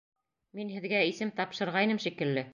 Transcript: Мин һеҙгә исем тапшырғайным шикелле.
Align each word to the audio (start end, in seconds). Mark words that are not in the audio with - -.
Мин 0.59 0.71
һеҙгә 0.77 1.03
исем 1.11 1.33
тапшырғайным 1.41 2.03
шикелле. 2.09 2.47